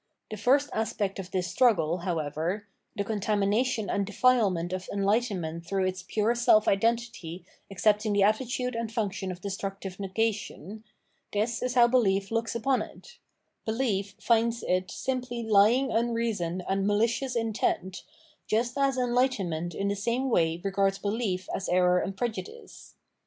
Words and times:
The 0.31 0.37
first 0.37 0.71
aspect 0.73 1.19
of 1.19 1.29
this 1.29 1.45
struggle, 1.45 1.99
however,— 1.99 2.65
the 2.97 3.03
contamination 3.03 3.87
and 3.87 4.03
defilement 4.03 4.73
of 4.73 4.89
enlightenment 4.91 5.67
through 5.67 5.85
its 5.85 6.01
pure 6.01 6.33
self 6.33 6.65
556 6.65 7.21
Phenomenology 7.21 7.37
of 7.37 7.41
Mind 7.43 7.49
identity 7.69 7.69
accepting 7.69 8.13
tlie 8.15 8.27
attitude 8.27 8.75
and 8.75 8.91
function 8.91 9.31
of 9.31 9.41
destruc 9.41 9.79
tive 9.79 9.99
negation— 9.99 10.83
tMs 11.31 11.61
is 11.61 11.75
how 11.75 11.87
belief 11.87 12.31
looks 12.31 12.55
upon 12.55 12.81
it; 12.81 13.19
belief 13.63 14.15
finds 14.19 14.63
it 14.63 14.89
simply 14.89 15.43
lying 15.43 15.91
unreason 15.91 16.63
and 16.67 16.87
malicious 16.87 17.35
intent, 17.35 18.01
just 18.47 18.75
as 18.79 18.97
enlightenment 18.97 19.75
in 19.75 19.87
the 19.87 19.95
same 19.95 20.31
way 20.31 20.59
regards 20.63 20.97
belief 20.97 21.47
as 21.53 21.69
error 21.69 21.99
and 21.99 22.17
prejudice. 22.17 22.95